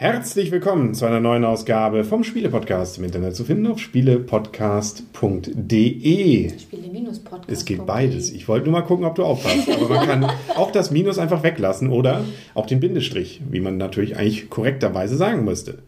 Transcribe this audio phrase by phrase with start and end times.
[0.00, 6.58] Herzlich willkommen zu einer neuen Ausgabe vom Spiele-Podcast im Internet zu finden auf spielepodcast.de.
[6.58, 7.44] Spiele-Podcast.
[7.46, 8.32] Es geht beides.
[8.32, 9.68] Ich wollte nur mal gucken, ob du aufpasst.
[9.68, 10.24] Aber man kann
[10.56, 15.44] auch das Minus einfach weglassen oder auch den Bindestrich, wie man natürlich eigentlich korrekterweise sagen
[15.44, 15.80] müsste.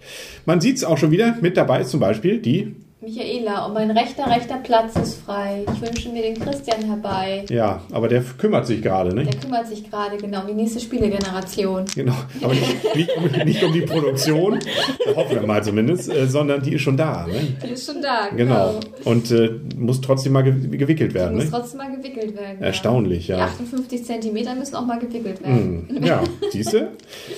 [0.45, 1.39] Man sieht es auch schon wieder.
[1.41, 5.65] Mit dabei ist zum Beispiel die Michaela, und mein rechter, rechter Platz ist frei.
[5.75, 7.45] Ich wünsche mir den Christian herbei.
[7.51, 9.25] Ja, aber der kümmert sich gerade, ne?
[9.25, 11.85] Der kümmert sich gerade, genau, um die nächste Spielegeneration.
[11.97, 14.61] Genau, aber nicht, nicht, um, nicht um die Produktion,
[15.17, 17.57] hoffen wir mal zumindest, äh, sondern die ist schon da, ne?
[17.67, 18.75] Die ist schon da, Genau.
[18.75, 18.81] genau.
[19.11, 21.59] Und äh, muss trotzdem mal ge gewickelt werden, Die muss ne?
[21.59, 22.59] trotzdem mal gewickelt werden.
[22.61, 22.67] ja.
[22.67, 23.37] Erstaunlich, ja.
[23.37, 25.87] Die 58 Zentimeter müssen auch mal gewickelt werden.
[25.89, 26.89] Hm, Ja, siehst du?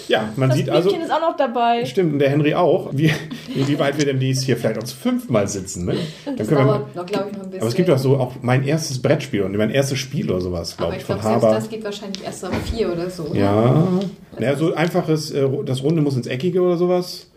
[0.08, 0.91] Ja, man Das sieht also.
[0.91, 1.86] Blümchen ist auch noch dabei.
[1.86, 2.91] Stimmt, und der Henry auch.
[2.92, 3.10] Wie,
[3.55, 5.86] inwieweit wir demnächst hier vielleicht auch zu fünfmal sitzen.
[5.86, 5.94] Ne?
[6.27, 7.60] Dann Das können wir, dauert noch, glaube ich, noch ein bisschen.
[7.62, 10.77] aber es gibt auch so auch mein erstes Brettspiel und mein erstes Spiel oder sowas,
[10.77, 11.55] glaube ich, ich von glaube, selbst Haber.
[11.56, 13.22] das geht wahrscheinlich erst ab vier oder so.
[13.24, 13.41] oder?
[13.41, 13.88] Ja.
[14.38, 17.30] Naja, so einfaches, äh, das Runde muss ins Eckige oder sowas.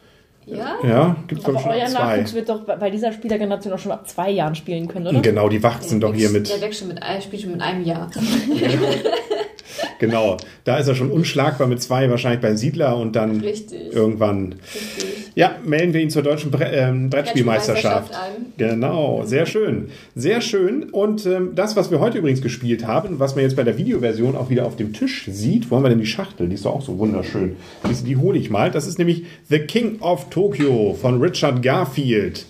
[0.45, 0.75] Ja?
[0.81, 1.89] Ja, gibt es ich euer schon zwei.
[2.15, 5.19] Nachwuchs wird doch bei dieser Spielergeneration auch schon ab zwei Jahren spielen können, oder?
[5.19, 6.49] Genau, die Wacht sind doch hier mit.
[6.49, 8.09] Der wächst schon mit, ein- spielt schon mit einem Jahr.
[9.99, 13.91] Genau, da ist er schon unschlagbar mit zwei, wahrscheinlich bei Siedler und dann Richtig.
[13.93, 14.55] irgendwann.
[14.73, 15.31] Richtig.
[15.35, 18.11] Ja, melden wir ihn zur deutschen Bre ähm, Brettspielmeisterschaft.
[18.57, 19.89] Genau, sehr schön.
[20.15, 20.89] Sehr schön.
[20.89, 24.35] Und ähm, das, was wir heute übrigens gespielt haben, was man jetzt bei der Videoversion
[24.35, 26.47] auch wieder auf dem Tisch sieht, wo haben wir denn die Schachtel?
[26.47, 27.55] Die ist doch auch so wunderschön.
[27.87, 28.71] Die, die hole ich mal.
[28.71, 32.45] Das ist nämlich The King of Tokyo von Richard Garfield.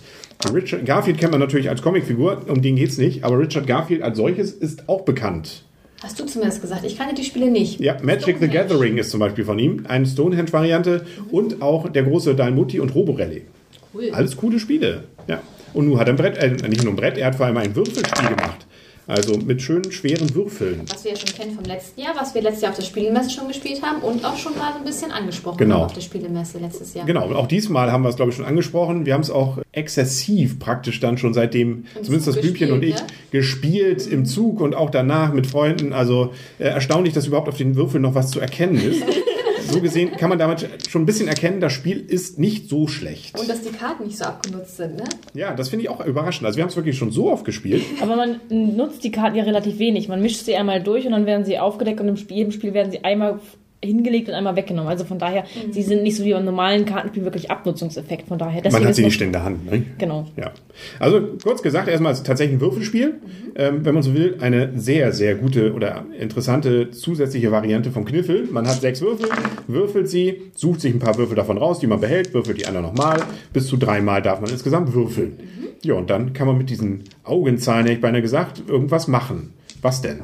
[0.54, 4.18] Richard Garfield kennt man natürlich als Comicfigur, um den geht's nicht, aber Richard Garfield als
[4.18, 5.64] solches ist auch bekannt.
[6.04, 6.86] Hast du zumindest gesagt?
[6.86, 7.80] Ich kannte die Spiele nicht.
[7.80, 8.48] Ja, Magic the.
[8.48, 13.46] Gathering ist zum Beispiel von ihm, eine Stonehenge-Variante und auch der große Dalmutti und Roborelli.
[13.94, 14.12] Cool.
[14.12, 15.06] Alles coole Spiele.
[15.28, 15.42] Ja.
[15.74, 17.58] Und nun hat er ein Brett, äh, nicht nur ein Brett, er hat vor allem
[17.58, 18.67] ein Würfelspiel gemacht.
[19.08, 20.82] Also mit schönen, schweren Würfeln.
[20.92, 23.30] Was wir ja schon kennen vom letzten Jahr, was wir letztes Jahr auf der Spielemesse
[23.30, 25.76] schon gespielt haben und auch schon mal so ein bisschen angesprochen Genau.
[25.76, 27.06] haben auf der Spielemesse letztes Jahr.
[27.06, 29.06] Genau, und auch diesmal haben wir es, glaube ich, schon angesprochen.
[29.06, 32.84] Wir haben es auch exzessiv praktisch dann schon seitdem, Im zumindest das Zug Blümchen und
[32.84, 32.96] ich,
[33.32, 35.94] gespielt, gespielt im Zug und auch danach mit Freunden.
[35.94, 39.04] Also äh, erstaunlich, dass überhaupt auf den Würfeln noch was zu erkennen ist.
[39.70, 43.40] so gesehen kann man damit schon ein bisschen erkennen, das Spiel ist nicht so schlecht.
[43.40, 45.04] Und dass die Karten nicht so abgenutzt sind, ne?
[45.34, 46.46] Ja, das finde ich auch überraschend.
[46.46, 47.84] Also wir haben es wirklich schon so oft gespielt.
[48.02, 50.08] Aber man nutzt die Karten ja relativ wenig.
[50.08, 52.74] Man mischt sie einmal durch und dann werden sie aufgedeckt und im Spiel, jedem Spiel
[52.74, 53.40] werden sie einmal
[53.84, 54.90] hingelegt und einmal weggenommen.
[54.90, 55.72] Also von daher, Mhm.
[55.74, 58.28] sie sind nicht so wie beim normalen Kartenspiel wirklich Abnutzungseffekt.
[58.28, 59.70] Von daher, Man hat sie nicht in der Hand.
[59.70, 59.84] Ne?
[60.00, 60.26] Genau.
[60.36, 60.52] Ja.
[61.00, 63.16] Also kurz gesagt, erstmal ist es tatsächlich ein Würfelspiel.
[63.56, 68.48] Ähm, wenn man so will, eine sehr, sehr gute oder interessante zusätzliche Variante vom Kniffel.
[68.52, 69.30] Man hat sechs Würfel,
[69.68, 72.86] würfelt sie, sucht sich ein paar Würfel davon raus, die man behält, würfelt die anderen
[72.88, 73.22] nochmal.
[73.54, 75.40] Bis zu dreimal darf man insgesamt würfeln.
[75.84, 79.54] Ja, und dann kann man mit diesen Augenzahlen, hätte ich beinahe gesagt, irgendwas machen.
[79.84, 80.22] Was denn?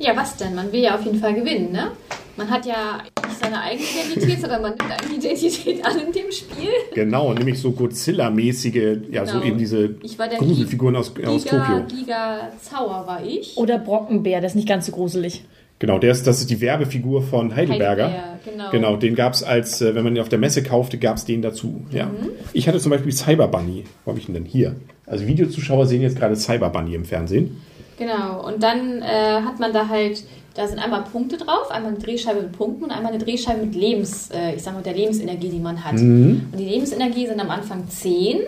[0.00, 0.54] Ja, was denn?
[0.56, 1.92] Man will ja auf jeden Fall gewinnen, ne?
[2.36, 6.32] Man hat ja nicht seine eigene Identität, sondern man nimmt eine Identität an in dem
[6.32, 6.68] Spiel.
[6.94, 9.44] Genau, nämlich so Godzilla-mäßige, ja, so Genau.
[9.44, 11.84] eben diese Ich war der Gruselfiguren aus, aus Giga, Tokio.
[11.86, 13.56] Giga Zauer war ich.
[13.56, 15.44] Oder Brockenbär, das ist nicht ganz so gruselig.
[15.80, 18.04] Genau, der ist, das ist die Werbefigur von Heidelberger.
[18.04, 18.70] Heidelberger, genau.
[18.70, 21.24] Genau, den gab es als, äh, wenn man ihn auf der Messe kaufte, gab es
[21.24, 21.82] den dazu.
[21.90, 22.06] Ja.
[22.06, 22.30] Mhm.
[22.52, 23.84] Ich hatte zum Beispiel Cyber Bunny.
[24.04, 24.76] Wo habe ich ihn denn hier?
[25.06, 27.60] Also Videozuschauer sehen jetzt gerade Cyber Bunny im Fernsehen.
[27.98, 30.24] Genau, und dann äh, hat man da halt,
[30.54, 33.74] da sind einmal Punkte drauf, einmal eine Drehscheibe mit Punkten und einmal eine Drehscheibe mit
[33.74, 35.94] Lebens, äh, ich sag mal, der Lebensenergie, die man hat.
[35.94, 36.46] Mhm.
[36.52, 38.40] Und die Lebensenergie sind am Anfang 10,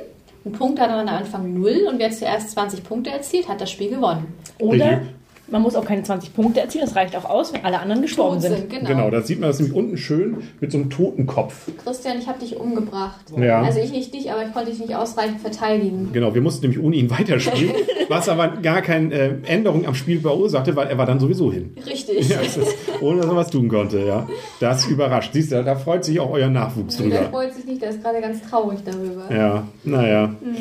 [0.47, 3.71] ein Punkt hat man am Anfang 0 und wer zuerst 20 Punkte erzielt, hat das
[3.71, 4.27] Spiel gewonnen.
[4.61, 5.09] Oder Richtig.
[5.49, 8.41] man muss auch keine 20 Punkte erzielen, das reicht auch aus, wenn alle anderen gestorben
[8.41, 8.71] Tot sind.
[8.71, 8.89] genau.
[8.89, 11.69] Genau, da sieht man das nämlich unten schön mit so einem Totenkopf.
[11.83, 13.25] Christian, ich habe dich umgebracht.
[13.37, 13.63] Ja.
[13.63, 16.11] Also ich nicht dich, aber ich konnte dich nicht ausreichend verteidigen.
[16.13, 17.75] Genau, wir mussten nämlich ohne ihn weiterspielen,
[18.09, 21.75] was aber gar keine äh, Änderung am Spiel verursachte, weil er war dann sowieso hin.
[21.87, 22.29] Richtig.
[22.29, 22.59] Ja, ist,
[23.01, 24.27] ohne dass er was tun konnte, ja.
[24.61, 25.31] Das überrascht.
[25.33, 27.29] Siehst du, da freut sich auch euer Nachwuchs Der drüber.
[27.31, 29.25] freut sich nicht, der ist gerade ganz traurig darüber.
[29.35, 30.29] Ja, naja.
[30.41, 30.57] Mhm.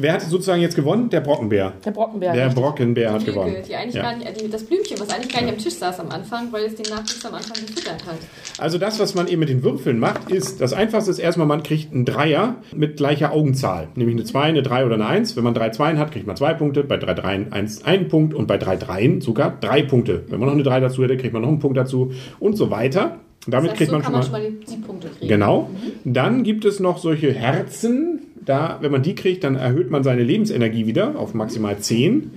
[0.00, 1.08] Wer hat sozusagen jetzt gewonnen?
[1.10, 1.72] Der Brockenbär.
[1.84, 2.32] Der Brockenbär.
[2.32, 2.62] Der richtig.
[2.62, 3.54] Brockenbär hat gewonnen.
[3.68, 4.02] die eigentlich Ja.
[4.02, 6.64] gar nicht, die, das Blümchen, was eigentlich gar nicht am Tisch saß am Anfang, weil
[6.64, 8.18] es den Nachwuchs am Anfang gefüttert hat.
[8.58, 11.62] Also das, was man eben mit den Würfeln macht, ist, das Einfachste ist erstmal, man
[11.62, 13.88] kriegt einen Dreier mit gleicher Augenzahl.
[13.94, 15.36] Nämlich eine 2, eine 3 oder eine 1.
[15.36, 18.32] Wenn man drei Zweien hat, kriegt man zwei Punkte, bei drei Dreien eins, einen Punkt
[18.32, 20.24] und bei drei Dreien sogar drei Punkte.
[20.28, 22.70] Wenn man noch eine 3 dazu hätte, kriegt man noch einen Punkt dazu und so
[22.70, 23.18] weiter.
[23.46, 24.24] Damit Das heißt, kriegt so man schon man mal...
[24.24, 25.28] schon mal die Siegpunkte kriegen.
[25.28, 25.68] Genau.
[26.04, 28.20] Dann gibt es noch solche Herzen.
[28.42, 32.30] Da, wenn man die kriegt, dann erhöht man seine Lebensenergie wieder auf maximal 10.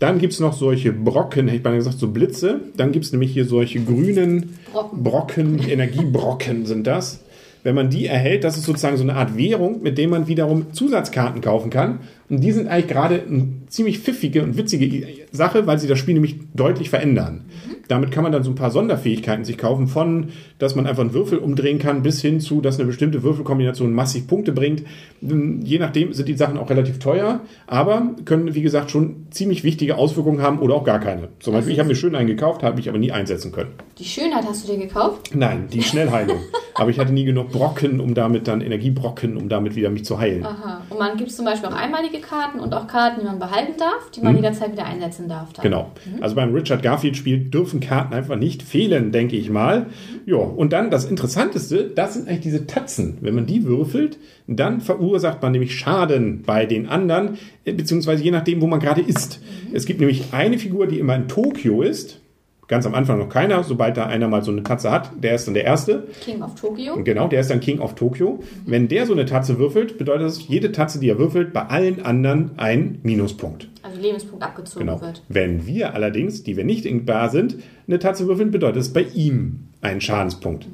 [0.00, 2.62] Dann gibt es noch solche Brocken, hätte ich mal gesagt, so Blitze.
[2.76, 5.02] Dann gibt es nämlich hier solche grünen Brocken.
[5.04, 7.20] Brocken, Energiebrocken sind das.
[7.66, 10.72] Wenn man die erhält, das ist sozusagen so eine Art Währung, mit dem man wiederum
[10.72, 11.98] Zusatzkarten kaufen kann.
[12.28, 16.14] Und die sind eigentlich gerade eine ziemlich pfiffige und witzige Sache, weil sie das Spiel
[16.14, 17.44] nämlich deutlich verändern.
[17.88, 21.12] Damit kann man dann so ein paar Sonderfähigkeiten sich kaufen, von, dass man einfach einen
[21.14, 24.82] Würfel umdrehen kann, bis hin zu, dass eine bestimmte Würfelkombination massig Punkte bringt.
[25.20, 29.96] Je nachdem sind die Sachen auch relativ teuer, aber können, wie gesagt, schon ziemlich wichtige
[29.96, 31.28] Auswirkungen haben oder auch gar keine.
[31.38, 33.70] Zum Beispiel, ich habe mir schön einen gekauft, habe ich aber nie einsetzen können.
[33.98, 35.30] Die Schönheit hast du dir gekauft?
[35.34, 36.38] Nein, die Schnellheilung.
[36.74, 40.18] aber ich hatte nie genug Brocken, um damit dann Energiebrocken, um damit wieder mich zu
[40.18, 40.44] heilen.
[40.44, 40.82] Aha.
[40.90, 44.10] Und man gibt zum Beispiel auch einmalige Karten und auch Karten, die man behalten darf,
[44.10, 45.52] die man jederzeit wieder einsetzen darf.
[45.52, 45.64] Dann.
[45.64, 45.70] Mhm.
[45.70, 45.92] Genau.
[46.20, 49.86] Also beim Richard Garfield Spiel dürfen Karten einfach nicht fehlen, denke ich mal.
[50.26, 53.18] Ja, und dann das Interessanteste, das sind eigentlich diese Tatzen.
[53.20, 58.30] Wenn man die würfelt, dann verursacht man nämlich Schaden bei den anderen, äh, beziehungsweise je
[58.30, 59.40] nachdem, wo man gerade ist.
[59.72, 62.20] Es gibt nämlich eine Figur, die immer in Tokio ist.
[62.68, 63.62] Ganz am Anfang noch keiner.
[63.62, 66.08] Sobald da einer mal so eine Tatze hat, der ist dann der Erste.
[66.24, 67.02] King of Tokyo.
[67.04, 68.42] Genau, der ist dann King of Tokyo.
[68.64, 72.04] Wenn der so eine Tatze würfelt, bedeutet das, jede Tatze, die er würfelt, bei allen
[72.04, 73.68] anderen ein Minuspunkt.
[73.82, 75.00] Also Lebenspunkt abgezogen Genau.
[75.00, 75.22] wird.
[75.28, 79.02] Wenn wir allerdings, die wir nicht in da sind, eine Tatze würfeln, bedeutet es bei
[79.14, 80.66] ihm einen Schadenspunkt.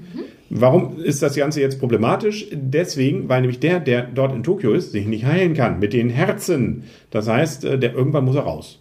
[0.49, 2.47] Warum ist das Ganze jetzt problematisch?
[2.53, 6.11] Deswegen, weil nämlich der, der dort in Tokio ist, sich nicht heilen kann mit den
[6.11, 6.85] Herzen.
[7.11, 8.79] Das heißt, äh, der irgendwann muss er raus.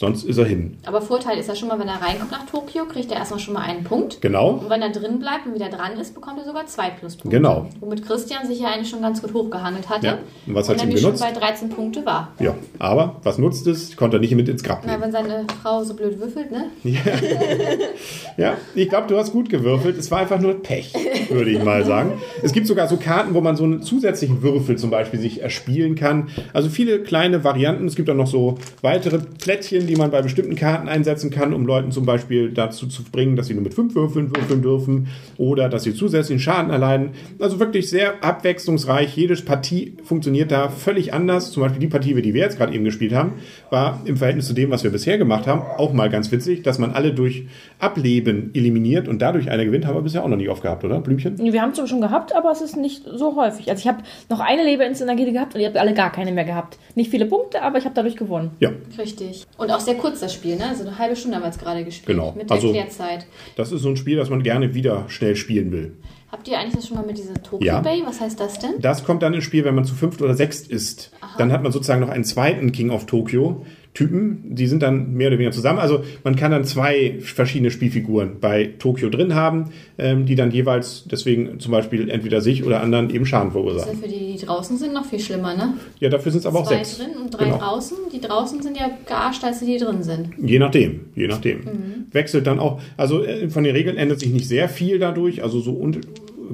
[0.00, 0.78] Sonst ist er hin.
[0.86, 3.52] Aber Vorteil ist ja schon mal, wenn er reinkommt nach Tokio, kriegt er erstmal schon
[3.52, 4.22] mal einen Punkt.
[4.22, 4.52] Genau.
[4.52, 7.36] Und wenn er drin bleibt und wieder dran ist, bekommt er sogar zwei Pluspunkte.
[7.36, 7.68] Genau.
[7.80, 10.06] Womit Christian sich ja eigentlich schon ganz gut hochgehangelt hatte.
[10.06, 10.18] Ja.
[10.46, 11.22] Und was hat er nämlich genutzt?
[11.22, 12.32] schon bei 13 Punkte war.
[12.40, 13.94] Ja, aber was nutzt es?
[13.94, 15.02] Konnte er nicht mit ins Grab Na, nehmen.
[15.02, 16.70] wenn seine Frau so blöd würfelt, ne?
[18.38, 19.98] Ja, ich glaube, du hast gut gewürfelt.
[19.98, 20.94] Es war einfach nur Pech,
[21.30, 22.12] würde ich mal sagen.
[22.42, 25.94] Es gibt sogar so Karten, wo man so einen zusätzlichen Würfel zum Beispiel sich erspielen
[25.94, 26.28] kann.
[26.52, 27.86] Also viele kleine Varianten.
[27.86, 31.66] Es gibt auch noch so weitere Plättchen, die man bei bestimmten Karten einsetzen kann, um
[31.66, 35.68] Leuten zum Beispiel dazu zu bringen, dass sie nur mit fünf Würfeln würfeln dürfen oder
[35.68, 37.10] dass sie zusätzlichen Schaden erleiden.
[37.38, 39.16] Also wirklich sehr abwechslungsreich.
[39.16, 41.52] Jede Partie funktioniert da völlig anders.
[41.52, 43.32] Zum Beispiel die Partie, die wir jetzt gerade eben gespielt haben,
[43.70, 46.78] war im Verhältnis zu dem, was wir bisher gemacht haben, auch mal ganz witzig, dass
[46.78, 47.46] man alle durch
[47.78, 51.00] Ableben eliminiert und dadurch einer gewinnt, haben wir bisher auch noch nicht oft gehabt, oder?
[51.00, 51.19] Blümchen?
[51.24, 53.68] Wir haben es schon gehabt, aber es ist nicht so häufig.
[53.70, 56.78] Also ich habe noch eine Lebenssenergie gehabt und ihr habt alle gar keine mehr gehabt.
[56.94, 58.50] Nicht viele Punkte, aber ich habe dadurch gewonnen.
[58.60, 59.46] Ja, Richtig.
[59.58, 60.66] Und auch sehr kurz das Spiel, ne?
[60.68, 62.16] Also eine halbe Stunde haben wir jetzt gerade gespielt.
[62.18, 62.32] Genau.
[62.36, 63.26] Mit Also- Erklärzeit.
[63.56, 65.96] das ist so ein Spiel, das man gerne wieder schnell spielen will.
[66.32, 67.80] Habt ihr eigentlich das schon mal mit dieser Tokyo Ja.
[67.80, 68.02] Bay?
[68.04, 68.74] Was heißt das denn?
[68.80, 71.10] Das kommt dann ins Spiel, wenn man zu fünft oder sechst ist.
[71.38, 73.64] Dann hat man sozusagen noch einen zweiten King of Tokyo.
[73.92, 75.80] Typen, die sind dann mehr oder weniger zusammen.
[75.80, 81.04] Also man kann dann zwei verschiedene Spielfiguren bei Tokio drin haben, ähm, die dann jeweils
[81.10, 83.92] deswegen zum Beispiel entweder sich oder anderen eben Schaden Das ist verursachen.
[84.00, 85.74] ja für die, die draußen sind, noch viel schlimmer, ne?
[85.98, 86.98] Ja, dafür sind es aber auch Zwei sechs.
[86.98, 87.58] drin und drei Genau.
[87.58, 87.96] draußen.
[88.12, 90.28] Die draußen sind ja gearscht, als die, die drin sind.
[90.40, 91.58] Je nachdem, je nachdem.
[91.58, 92.06] Mhm.
[92.12, 95.58] Wechselt dann auch, also äh, von den Regeln ändert sich nicht sehr viel dadurch, also
[95.60, 95.98] so und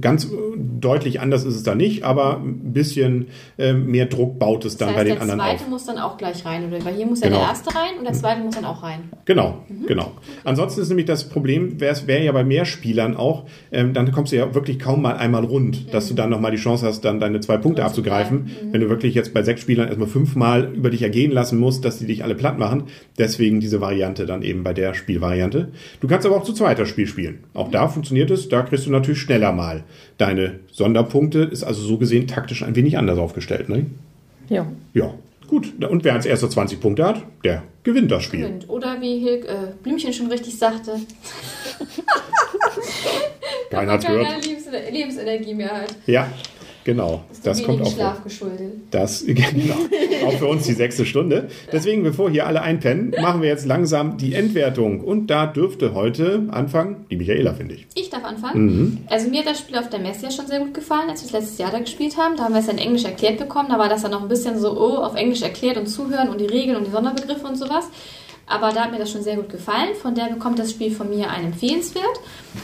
[0.00, 3.26] ganz deutlich anders ist es da nicht, aber ein bisschen
[3.58, 5.69] äh, mehr Druck baut es dann Das bei heißt, den der anderen zweite auf.
[5.70, 6.84] muss dann auch gleich rein, oder?
[6.84, 7.40] Weil hier muss ja Genau.
[7.40, 9.00] der erste rein und der zweite muss dann auch rein.
[9.25, 10.12] Genau, genau.
[10.44, 14.32] Ansonsten ist nämlich das Problem, wäre wär ja bei mehr Spielern auch, ähm, dann kommst
[14.32, 17.20] du ja wirklich kaum mal einmal rund, dass du dann nochmal die Chance hast, dann
[17.20, 18.50] deine zwei Punkte abzugreifen.
[18.70, 21.98] Wenn du wirklich jetzt bei sechs Spielern erstmal fünfmal über dich ergehen lassen musst, dass
[21.98, 22.84] die dich alle platt machen.
[23.19, 25.69] Deswegen diese Variante dann eben bei der Spielvariante.
[26.00, 27.41] Du kannst aber auch zu zweiter Spiel spielen.
[27.55, 29.84] Auch da funktioniert es, da kriegst du natürlich schneller mal
[30.19, 31.40] deine Sonderpunkte.
[31.40, 33.69] Ist also so gesehen taktisch ein wenig anders aufgestellt.
[33.69, 33.86] Ne?
[34.48, 34.66] Ja.
[34.94, 35.14] Ja,
[35.48, 35.72] gut.
[35.82, 38.40] Und wer als erster 20 Punkte hat, der gewinnt das Spiel.
[38.40, 38.69] Gewinnt.
[38.69, 41.00] Oder wie Hilk, äh, Blümchen schon richtig sagte,
[43.70, 44.44] Keiner keine gehört.
[44.46, 45.94] Lebensener Lebensenergie mehr hat.
[46.06, 46.28] Ja,
[46.86, 47.24] genau.
[47.43, 47.93] Das Dem kommt auch.
[47.93, 48.72] Schlaf geschuldet.
[48.90, 49.74] Das, genau.
[50.24, 51.48] Auch für uns die sechste Stunde.
[51.70, 55.00] Deswegen, bevor hier alle einpennen, machen wir jetzt langsam die Endwertung.
[55.00, 57.86] Und da dürfte heute anfangen die Michaela, finde ich.
[57.94, 58.64] Ich darf anfangen.
[58.64, 58.98] Mhm.
[59.08, 61.26] Also mir hat das Spiel auf der Messe ja schon sehr gut gefallen, als wir
[61.26, 62.36] es letztes Jahr da gespielt haben.
[62.36, 63.69] Da haben wir es in Englisch erklärt bekommen.
[63.69, 66.40] Da war das dann noch ein bisschen so, oh, auf Englisch erklärt und zuhören und
[66.40, 67.88] die Regeln und die Sonderbegriffe und sowas.
[68.48, 69.94] Aber da hat mir das schon sehr gut gefallen.
[70.00, 72.20] Von der bekommt das Spiel von mir einen Empfehlenswert.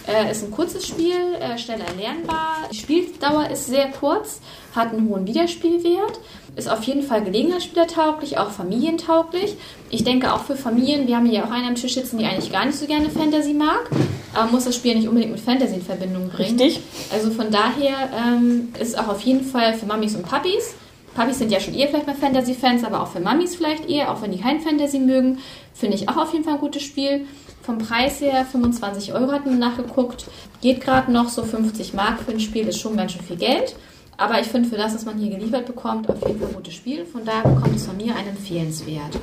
[0.07, 2.69] Äh, ist ein kurzes Spiel, äh, schnell erlernbar.
[2.71, 4.41] Die Spieldauer ist sehr kurz,
[4.77, 6.21] hat einen hohen Wiederspielwert.
[6.55, 9.57] Ist auf jeden Fall gelegenheitsspielertauglich, auch familientauglich.
[9.91, 12.53] Ich denke auch für Familien, wir haben hier auch einen am Tisch sitzen, die eigentlich
[12.53, 13.91] gar nicht so gerne Fantasy mag,
[14.35, 16.61] aber muss das Spiel nicht unbedingt mit Fantasy in Verbindung bringen.
[16.61, 16.81] Richtig.
[17.11, 20.75] Also von daher ähm, ist auch auf jeden Fall für Mamis und Papis.
[21.15, 24.23] Papis sind ja schon eher vielleicht mal Fantasy-Fans, aber auch für Mamis vielleicht eher, auch
[24.23, 25.39] wenn die kein Fantasy mögen,
[25.75, 27.27] finde ich auch auf jeden Fall ein gutes Spiel.
[27.63, 30.27] Vom Preis her 25 Euro hatten wir nachgeguckt.
[30.61, 33.77] Geht gerade noch so 50 Mark für ein Spiel, ist schon ganz schön viel Geld.
[34.17, 36.75] Aber ich finde für das, was man hier geliefert bekommt, auf jeden Fall ein gutes
[36.75, 37.05] Spiel.
[37.05, 39.19] Von daher bekommt es von mir einen Empfehlenswert.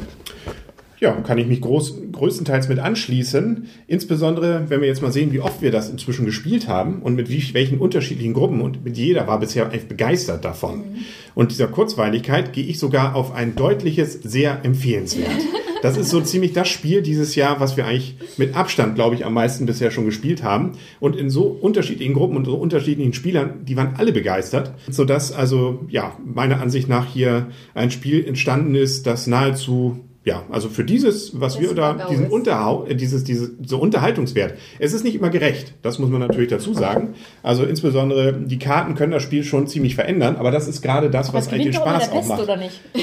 [1.00, 3.68] Ja, kann ich mich groß, größtenteils mit anschließen.
[3.88, 7.30] Insbesondere, wenn wir jetzt mal sehen, wie oft wir das inzwischen gespielt haben und mit
[7.30, 8.60] wie, welchen unterschiedlichen Gruppen.
[8.60, 10.84] Und mit jeder war bisher echt begeistert davon.
[11.36, 15.30] Und dieser Kurzweiligkeit gehe ich sogar auf ein deutliches, sehr empfehlenswert.
[15.82, 19.26] Das ist so ziemlich das Spiel dieses Jahr, was wir eigentlich mit Abstand, glaube ich,
[19.26, 20.74] am meisten bisher schon gespielt haben.
[21.00, 24.74] Und in so unterschiedlichen Gruppen und so unterschiedlichen Spielern, die waren alle begeistert.
[24.90, 30.70] Sodass also, ja, meiner Ansicht nach hier ein Spiel entstanden ist, das nahezu ja, also
[30.70, 32.28] für dieses, was Das wir da, diesen.
[32.28, 34.56] Unterhau, äh, dieses, diese, so Unterhaltungswert.
[34.78, 35.74] Es ist nicht immer gerecht.
[35.82, 37.14] Das muss man natürlich dazu sagen.
[37.42, 41.34] Also insbesondere die Karten können das Spiel schon ziemlich verändern, aber das ist gerade das,
[41.34, 42.44] was Was eigentlich den Spaß auch macht.
[42.44, 42.82] oder nicht?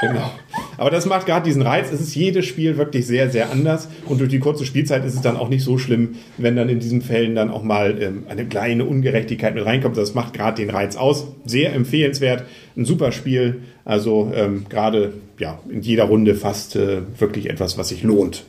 [0.00, 0.30] Genau.
[0.78, 1.92] Aber das macht gerade diesen Reiz.
[1.92, 3.88] Es ist jedes Spiel wirklich sehr, sehr anders.
[4.06, 6.80] Und durch die kurze Spielzeit ist es dann auch nicht so schlimm, wenn dann in
[6.80, 9.98] diesen Fällen dann auch mal ähm, eine kleine Ungerechtigkeit mit reinkommt.
[9.98, 11.26] Das macht gerade den Reiz aus.
[11.44, 12.44] Sehr empfehlenswert.
[12.76, 13.60] Ein super Spiel.
[13.90, 18.44] Also ähm, gerade ja, in jeder Runde fast äh, wirklich etwas, was sich lohnt.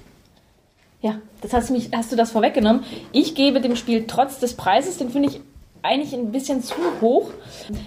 [1.01, 2.83] Ja, das hast du, mich, hast du das vorweggenommen.
[3.11, 5.39] Ich gebe dem Spiel trotz des Preises, den finde ich
[5.83, 7.31] eigentlich ein bisschen zu hoch.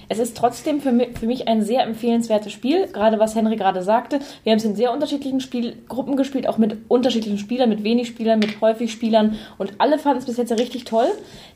[0.08, 3.82] Es ist trotzdem für mich, für mich ein sehr empfehlenswertes Spiel, gerade was Henry gerade
[3.82, 4.20] sagte.
[4.42, 8.38] Wir haben es in sehr unterschiedlichen Spielgruppen gespielt, auch mit unterschiedlichen Spielern, mit wenig Spielern,
[8.38, 11.06] mit häufig Spielern und alle fanden es bis jetzt richtig toll.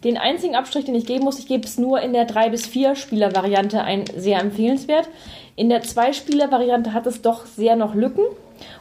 [0.05, 2.67] Den einzigen Abstrich, den ich geben muss, ich gebe es nur in der 3 bis
[2.67, 5.09] 4 Spieler Variante ein sehr empfehlenswert.
[5.57, 8.25] In der 2 Spieler Variante hat es doch sehr noch Lücken.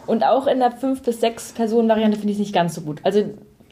[0.05, 2.81] Und auch in der 5 bis 6 Personen Variante finde ich es nicht ganz so
[2.81, 2.99] gut.
[3.03, 3.23] Also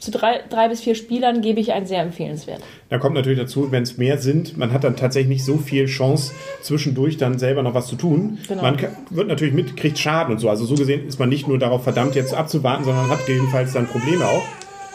[0.06, 2.62] zu drei, drei bis vier Spielern gebe ich ein sehr empfehlenswert.
[2.90, 5.88] Da kommt natürlich dazu, wenn es mehr sind, man hat dann tatsächlich nicht so viel
[5.88, 8.38] Chance, zwischendurch dann selber noch was zu tun.
[8.48, 8.62] Genau.
[8.62, 8.78] Man
[9.10, 10.50] wird natürlich mit, kriegt Schaden und so.
[10.50, 13.88] Also so gesehen ist man nicht nur darauf verdammt, jetzt abzuwarten, sondern hat jedenfalls dann
[13.88, 14.44] Probleme auch.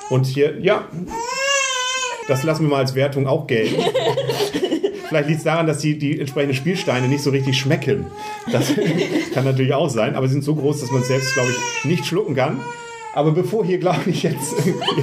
[0.09, 0.89] Und hier, ja,
[2.29, 3.83] das lassen wir mal als Wertung auch gelten.
[5.09, 8.07] Vielleicht liegt es daran, dass die, die entsprechenden Spielsteine nicht so richtig schmecken.
[8.53, 8.73] Das
[9.35, 11.85] kann natürlich auch sein, aber sie sind so groß, dass man es selbst, glaube ich,
[11.85, 12.61] nicht schlucken kann.
[13.15, 14.55] Aber bevor hier, glaube ich, jetzt,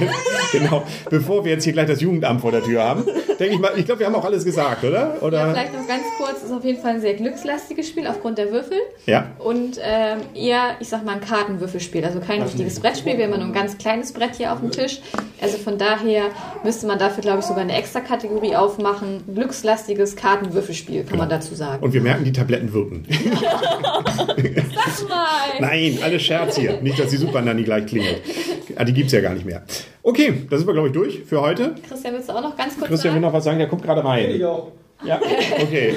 [0.52, 3.04] genau, bevor wir jetzt hier gleich das Jugendamt vor der Tür haben,
[3.38, 5.16] denke ich mal, ich glaube, wir haben auch alles gesagt, oder?
[5.20, 5.50] Ja, Oder?
[5.50, 8.78] vielleicht noch ganz kurz, ist auf jeden Fall ein sehr glückslastiges Spiel aufgrund der Würfel.
[9.06, 9.32] Ja.
[9.38, 12.04] Und ähm, eher, ich sag mal, ein Kartenwürfelspiel.
[12.04, 13.16] Also kein richtiges Brettspiel.
[13.16, 15.00] Wir haben ja nur ein ganz kleines Brett hier auf dem Tisch.
[15.40, 16.24] Also von daher
[16.64, 19.22] müsste man dafür, glaube ich, sogar eine extra Kategorie aufmachen.
[19.32, 21.82] Glückslastiges Kartenwürfelspiel, kann man dazu sagen.
[21.82, 23.06] Und wir merken, die Tabletten wirken.
[25.08, 25.60] Mal!
[25.60, 26.80] Nein, alles Scherz hier.
[26.80, 28.22] Nicht, dass die Super Nanny gleich klingelt.
[28.76, 29.62] Ah, die gibt's ja gar nicht mehr.
[30.02, 31.74] Okay, da sind wir, glaube ich, durch für heute.
[31.88, 33.32] Christian, willst du auch noch ganz kurz Christian will sagen?
[33.32, 34.38] noch was sagen, der kommt gerade rein.
[34.38, 34.62] Ja.
[35.06, 35.20] Ja,
[35.62, 35.94] okay.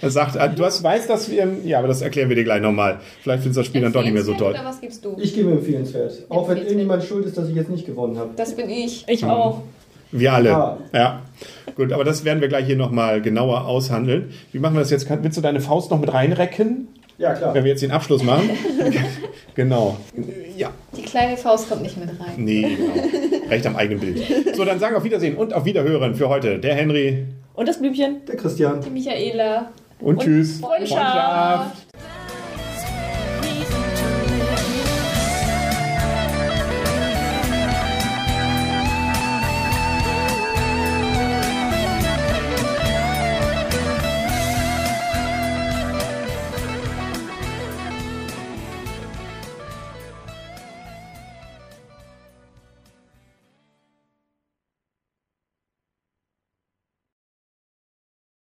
[0.00, 2.62] Er sagt, ah, du hast, weißt, dass wir, ja, aber das erklären wir dir gleich
[2.62, 3.00] nochmal.
[3.22, 4.50] Vielleicht findest du das Spiel dann doch nicht mehr so toll.
[4.50, 5.16] Oder was gibst du?
[5.18, 6.24] Ich gebe empfehlenswert.
[6.28, 8.30] Auch wenn irgendjemand schuld ist, dass ich jetzt nicht gewonnen habe.
[8.36, 9.04] Das bin ich.
[9.08, 9.62] Ich auch.
[10.12, 10.48] Wir alle.
[10.50, 10.78] Ja.
[10.92, 11.22] Ja.
[11.74, 14.30] Gut, aber das werden wir gleich hier nochmal genauer aushandeln.
[14.52, 15.08] Wie machen wir das jetzt?
[15.10, 16.88] Willst du deine Faust noch mit reinrecken,
[17.18, 17.54] Ja, klar.
[17.54, 18.50] wenn wir jetzt den Abschluss machen?
[19.54, 19.96] genau.
[20.56, 20.70] Ja.
[20.96, 22.34] Die kleine Faust kommt nicht mit rein.
[22.36, 23.48] Nee, genau.
[23.48, 24.22] Recht am eigenen Bild.
[24.54, 26.58] So, dann sagen auf Wiedersehen und auf Wiederhören für heute.
[26.58, 28.24] Der Henry Und das Blümchen?
[28.26, 28.80] Der Christian.
[28.80, 29.70] Die Michaela.
[30.00, 30.60] und, tschüss.
[30.60, 31.85] Freundschaft.